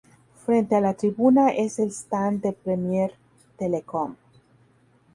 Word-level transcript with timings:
Frente 0.43 0.75
a 0.75 0.81
la 0.81 0.95
tribuna 0.95 1.49
es 1.51 1.77
el 1.77 1.91
stand 1.91 2.41
de 2.41 2.53
Premier 2.53 3.13
Telecom. 3.59 4.15